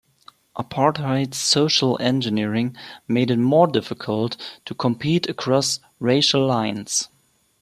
Apartheid's 0.57 1.37
social 1.37 1.95
engineering 2.01 2.75
made 3.07 3.29
it 3.29 3.37
more 3.37 3.67
difficult 3.67 4.35
to 4.65 4.73
compete 4.73 5.29
across 5.29 5.79
racial 5.99 6.43
lines. 6.43 7.07